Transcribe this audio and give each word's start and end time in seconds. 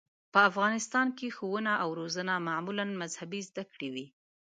په 0.33 0.39
افغانستان 0.49 1.07
کې 1.17 1.27
ښوونه 1.35 1.73
او 1.83 1.89
روزنه 1.99 2.33
معمولاً 2.47 2.85
مذهبي 3.01 3.41
زده 3.49 3.63
کړې 3.71 3.89
وې. 3.93 4.05